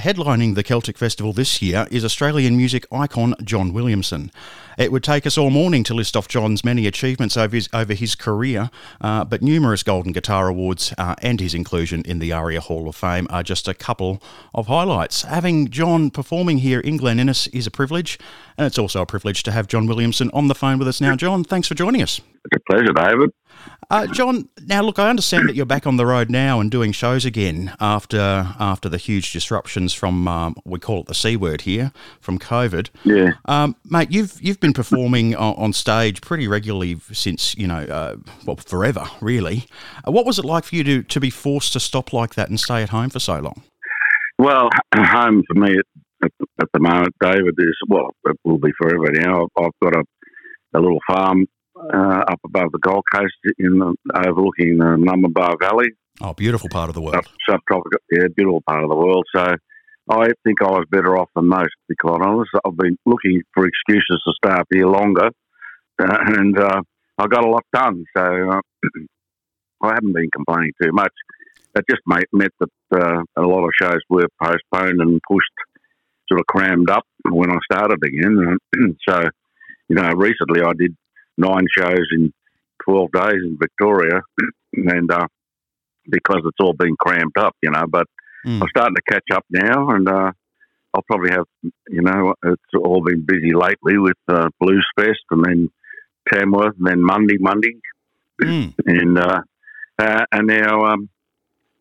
[0.00, 4.32] Headlining the Celtic Festival this year is Australian music icon John Williamson.
[4.78, 7.92] It would take us all morning to list off John's many achievements over his, over
[7.92, 8.70] his career,
[9.02, 12.96] uh, but numerous Golden Guitar Awards uh, and his inclusion in the ARIA Hall of
[12.96, 14.22] Fame are just a couple
[14.54, 15.20] of highlights.
[15.22, 18.18] Having John performing here in Glen Innes is a privilege,
[18.60, 21.16] and it's also a privilege to have John Williamson on the phone with us now.
[21.16, 22.20] John, thanks for joining us.
[22.44, 23.30] It's a pleasure, David.
[23.88, 26.92] Uh, John, now look, I understand that you're back on the road now and doing
[26.92, 28.18] shows again after
[28.60, 31.90] after the huge disruptions from um, we call it the c word here
[32.20, 32.90] from COVID.
[33.04, 37.80] Yeah, um, mate, you've you've been performing on, on stage pretty regularly since you know,
[37.80, 39.64] uh, well, forever, really.
[40.06, 42.50] Uh, what was it like for you to to be forced to stop like that
[42.50, 43.62] and stay at home for so long?
[44.38, 45.78] Well, home for me
[46.60, 49.48] at, the moment, David, is well, it will be forever now.
[49.56, 50.04] I've got a
[50.74, 51.46] a little farm
[51.76, 55.90] uh, up above the Gold Coast in the, overlooking the Numinbah Valley.
[56.20, 57.26] Oh, beautiful part of the world.
[57.48, 59.24] subtropical, yeah, beautiful part of the world.
[59.34, 59.56] So
[60.10, 62.50] I think I was better off than most, to be quite honest.
[62.64, 65.30] I've been looking for excuses to stay up here longer,
[65.98, 66.82] uh, and uh,
[67.18, 68.04] I got a lot done.
[68.16, 68.60] So uh,
[69.82, 71.12] I haven't been complaining too much.
[71.74, 75.52] It just made, meant that uh, a lot of shows were postponed and pushed,
[76.30, 78.58] sort of crammed up when I started again.
[79.08, 79.22] so,
[79.88, 80.96] you know, recently I did
[81.36, 82.32] nine shows in
[82.84, 84.20] 12 days in Victoria,
[84.74, 85.26] and uh,
[86.08, 87.84] because it's all been crammed up, you know.
[87.88, 88.06] But
[88.46, 88.60] mm.
[88.60, 90.32] I'm starting to catch up now, and uh,
[90.94, 91.46] I'll probably have,
[91.88, 95.68] you know, it's all been busy lately with uh, Blues Fest and then
[96.32, 97.74] Tamworth and then Monday, Monday,
[98.42, 98.74] mm.
[98.86, 99.40] and uh,
[99.98, 100.84] uh, and now.
[100.84, 101.08] Um,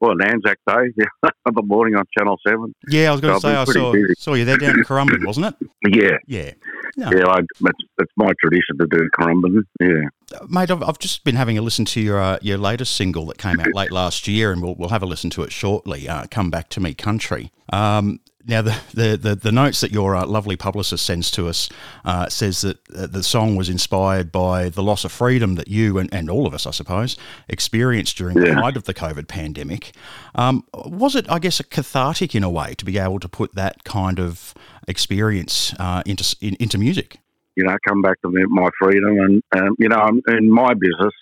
[0.00, 2.74] well, an Anzac Day, yeah, the morning on Channel 7.
[2.88, 5.26] Yeah, I was going so to say, I saw, saw you there down in Currumbin,
[5.26, 5.54] wasn't it?
[5.88, 6.18] Yeah.
[6.26, 6.52] Yeah.
[6.96, 7.10] No.
[7.16, 9.62] Yeah, I, it's, it's my tradition to do Currumbin.
[9.80, 10.08] Yeah,
[10.48, 10.70] mate.
[10.70, 13.60] I've, I've just been having a listen to your uh, your latest single that came
[13.60, 16.08] out late last year, and we'll we'll have a listen to it shortly.
[16.08, 17.52] Uh, Come back to me, country.
[17.72, 21.68] Um, now, the, the, the, the, notes that your uh, lovely publicist sends to us
[22.06, 25.98] uh, says that uh, the song was inspired by the loss of freedom that you
[25.98, 27.18] and, and all of us, I suppose,
[27.48, 28.54] experienced during yeah.
[28.54, 29.92] the height of the COVID pandemic.
[30.34, 33.54] Um, was it, I guess, a cathartic in a way to be able to put
[33.54, 34.54] that kind of
[34.88, 37.18] experience uh, into in, into music?
[37.54, 41.12] You know, come back to my freedom, and um, you know, in my business,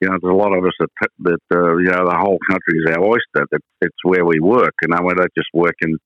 [0.00, 2.80] you know, there's a lot of us that that uh, you know the whole country
[2.80, 3.46] is our oyster.
[3.52, 5.98] That it's where we work, and you know, we don't just work in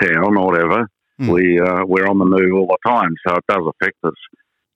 [0.00, 0.88] town or whatever.
[1.20, 1.32] Mm.
[1.32, 4.14] We uh, we're on the move all the time, so it does affect us.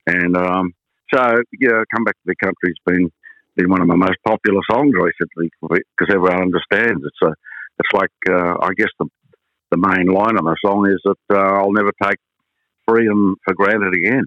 [0.06, 0.72] And um,
[1.12, 1.20] so,
[1.58, 3.10] yeah, come back to the country's been
[3.56, 7.34] been one of my most popular songs recently because everyone understands it's a
[7.78, 9.06] it's like uh, I guess the
[9.70, 12.18] the main line of the song is that uh, I'll never take
[12.86, 14.24] freedom for granted again.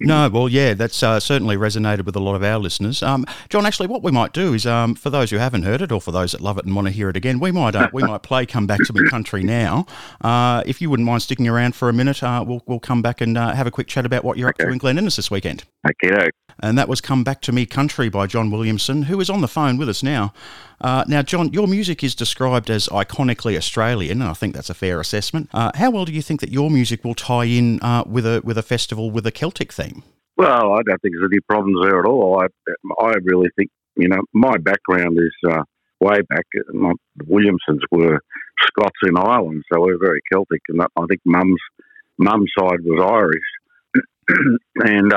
[0.00, 3.02] No, well, yeah, that's uh, certainly resonated with a lot of our listeners.
[3.02, 5.90] Um, John, actually, what we might do is, um, for those who haven't heard it,
[5.90, 7.88] or for those that love it and want to hear it again, we might uh,
[7.92, 9.86] we might play "Come Back to Me Country" now.
[10.20, 13.20] Uh, if you wouldn't mind sticking around for a minute, uh, we'll we'll come back
[13.20, 14.64] and uh, have a quick chat about what you're okay.
[14.64, 15.64] up to in Glen Innes this weekend.
[16.04, 16.30] Okay.
[16.60, 19.48] And that was "Come Back to Me Country" by John Williamson, who is on the
[19.48, 20.32] phone with us now.
[20.80, 24.74] Uh, now, John, your music is described as iconically Australian, and I think that's a
[24.74, 25.48] fair assessment.
[25.52, 28.62] how well do you think that your music will tie in with a with a
[28.62, 30.02] festival with a Celtic theme?
[30.36, 32.42] Well, I don't think there's any problems there at all.
[32.42, 32.46] I,
[33.02, 35.62] I really think, you know, my background is uh,
[36.00, 36.44] way back.
[36.74, 36.92] My
[37.26, 38.20] Williamsons were
[38.66, 41.60] Scots in Ireland, so we're very Celtic, and I think Mum's
[42.18, 44.04] Mum's side was Irish,
[44.76, 45.12] and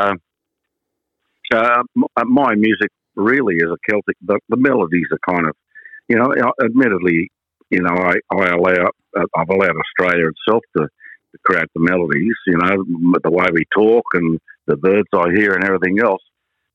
[1.54, 1.84] uh,
[2.18, 4.16] uh, my music really is a Celtic.
[4.26, 5.56] The, the melodies are kind of,
[6.08, 6.34] you know,
[6.64, 7.30] admittedly,
[7.70, 12.58] you know, I, I allow I've allowed Australia itself to, to create the melodies, you
[12.58, 16.22] know, the way we talk and the birds I hear and everything else.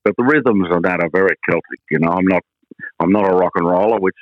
[0.03, 1.79] But the rhythms on that are very Celtic.
[1.89, 2.43] You know, I'm not
[2.99, 4.15] I'm not a rock and roller, which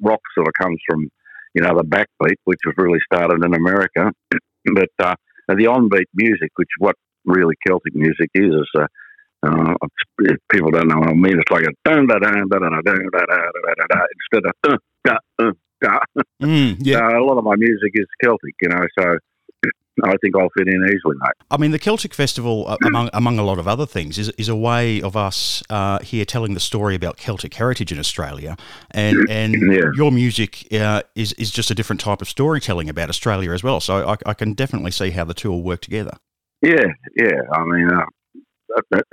[0.00, 1.08] rock sort of comes from
[1.54, 4.12] you know the backbeat, which was really started in America.
[4.74, 5.14] but uh,
[5.48, 8.86] the onbeat music, which what really Celtic music is, is uh,
[9.42, 9.74] uh,
[10.20, 12.58] if people don't know what I mean, it's like a dun da da da da
[12.58, 14.00] da da da da
[14.32, 15.98] instead of uh, da, uh, da.
[16.42, 16.98] Mm, yeah.
[16.98, 19.16] Uh, a lot of my music is Celtic, you know, so
[20.04, 21.46] I think I'll fit in easily, mate.
[21.50, 24.48] I mean, the Celtic Festival, uh, among among a lot of other things, is is
[24.48, 28.56] a way of us uh, here telling the story about Celtic heritage in Australia,
[28.90, 29.90] and and yeah.
[29.94, 33.80] your music uh, is is just a different type of storytelling about Australia as well.
[33.80, 36.12] So I, I, can definitely see how the two will work together.
[36.62, 36.86] Yeah,
[37.16, 37.40] yeah.
[37.52, 38.04] I mean, uh,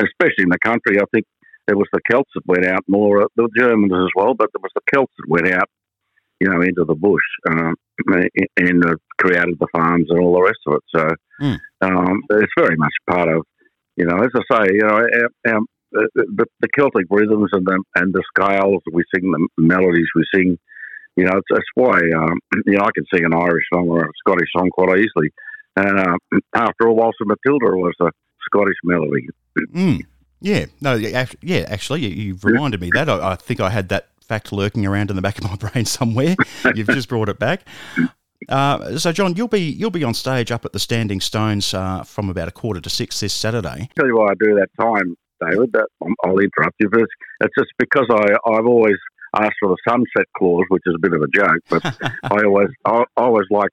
[0.02, 1.26] especially in the country, I think
[1.68, 4.62] it was the Celts that went out more, uh, the Germans as well, but it
[4.62, 5.70] was the Celts that went out
[6.40, 7.74] you know, into the bush um,
[8.58, 10.84] and uh, created the farms and all the rest of it.
[10.96, 11.08] So
[11.42, 11.60] mm.
[11.82, 13.44] um, it's very much part of,
[13.96, 15.10] you know, as I say, you know, our,
[15.48, 15.60] our,
[15.92, 20.58] the, the, Celtic rhythms and the, and the scales we sing, the melodies we sing,
[21.16, 22.38] you know, it's, that's why um,
[22.68, 25.32] you know I can sing an Irish song or a Scottish song quite easily.
[25.76, 26.18] And uh,
[26.54, 28.12] after all, of Matilda was a
[28.48, 29.28] Scottish melody.
[29.74, 30.02] Mm.
[30.40, 33.10] Yeah, no, yeah, actually, you've reminded me that.
[33.10, 35.86] I, I think I had that fact lurking around in the back of my brain
[35.86, 36.36] somewhere.
[36.76, 37.62] You've just brought it back.
[38.50, 42.04] Uh, so, John, you'll be you'll be on stage up at the Standing Stones uh,
[42.04, 43.90] from about a quarter to six this Saturday.
[43.98, 45.72] Tell you why I do that time, David.
[45.74, 45.88] That
[46.24, 47.02] I'll interrupt you, but
[47.42, 48.98] it's just because I I've always
[49.36, 51.84] asked for the sunset clause, which is a bit of a joke, but
[52.24, 53.72] I always I, always like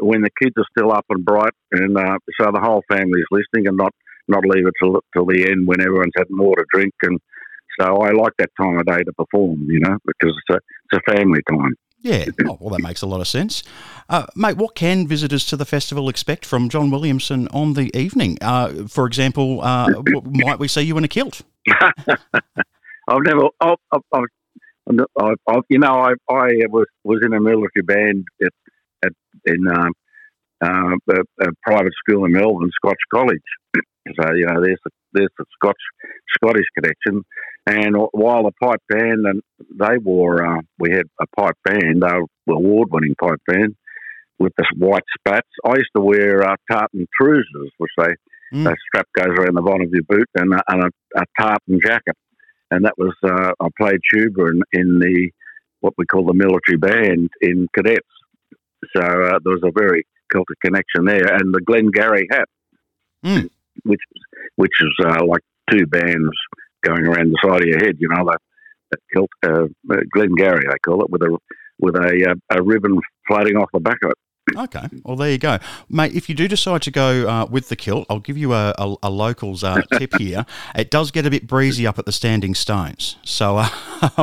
[0.00, 3.26] when the kids are still up and bright, and uh, so the whole family is
[3.30, 3.92] listening, and not
[4.28, 7.20] not leave it till till the end when everyone's had more to drink and
[7.78, 10.60] so I like that time of day to perform, you know, because it's a,
[10.90, 11.74] it's a family time.
[12.00, 13.62] Yeah, oh, well, that makes a lot of sense.
[14.08, 18.38] Uh, mate, what can visitors to the festival expect from John Williamson on the evening?
[18.40, 21.42] Uh, for example, uh, might we see you in a kilt?
[21.68, 24.26] I've never, I've, I've,
[25.48, 28.52] I've, you know, I, I was, was in a military band at
[29.46, 29.92] in um,
[30.62, 33.38] uh, a, a, private school in Melbourne, Scotch College.
[33.76, 35.80] so you know, there's the, there's the Scotch
[36.34, 37.22] Scottish connection.
[37.66, 42.14] And while the pipe band, and they wore, uh, we had a pipe band, they
[42.46, 43.74] were award-winning pipe band
[44.38, 45.48] with the white spats.
[45.64, 48.14] I used to wear uh, tartan trousers, which they
[48.54, 48.74] mm.
[48.86, 52.16] strap goes around the bottom of your boot, and, uh, and a, a, tartan jacket.
[52.70, 55.30] And that was uh, I played tuba in, in, the
[55.80, 58.06] what we call the military band in cadets.
[58.94, 62.48] So uh, there was a very Celtic connection there, and the Glengarry hat,
[63.24, 63.48] mm.
[63.84, 64.00] which
[64.56, 66.30] which is uh, like two bands
[66.82, 67.96] going around the side of your head.
[67.98, 68.40] You know, that,
[68.90, 69.66] that kilt, uh,
[70.12, 71.38] Glengarry, they call it, with a
[71.78, 74.18] with a uh, a ribbon floating off the back of it.
[74.56, 76.14] Okay, well there you go, mate.
[76.14, 78.94] If you do decide to go uh, with the kilt, I'll give you a, a,
[79.02, 80.46] a locals uh, tip here.
[80.76, 83.68] It does get a bit breezy up at the Standing Stones, so uh,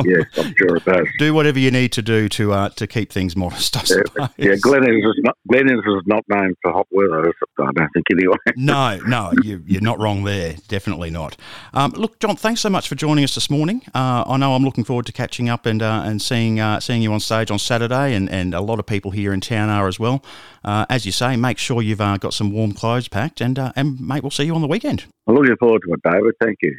[0.04, 1.06] yes, I'm sure it does.
[1.18, 3.76] Do whatever you need to do to uh, to keep things modest.
[3.76, 4.30] I suppose.
[4.36, 7.32] Yeah, yeah Glen Innes not Glen Innes not known for hot weather.
[7.58, 8.36] I don't think anyway.
[8.56, 10.56] no, no, you, are not wrong there.
[10.68, 11.36] Definitely not.
[11.72, 13.82] Um, look, John, thanks so much for joining us this morning.
[13.94, 17.12] Uh, I know I'm looking forward to catching up and uh, and seeing seeing you
[17.12, 19.98] on stage on Saturday, and, and a lot of people here in town are as
[19.98, 20.24] well.
[20.64, 23.72] Uh, as you say, make sure you've uh, got some warm clothes packed, and uh,
[23.76, 25.04] and mate, we'll see you on the weekend.
[25.26, 26.34] I'm looking forward to it, David.
[26.40, 26.74] Thank you.